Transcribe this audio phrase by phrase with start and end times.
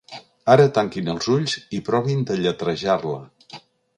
[0.53, 3.21] Ara tanquin els ulls i provin de lletrejar-la.